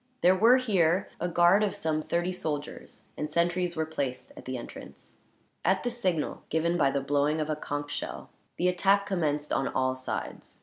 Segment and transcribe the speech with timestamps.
[0.23, 4.57] There were, here, a guard of some thirty soldiers, and sentries were placed at the
[4.57, 5.17] entrance.
[5.63, 9.67] At the signal, given by the blowing of a conch shell, the attack commenced on
[9.67, 10.59] all sides.